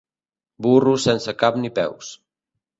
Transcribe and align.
Burro 0.67 0.95
sense 1.05 1.37
cap 1.45 1.61
ni 1.63 1.73
peus. 1.79 2.13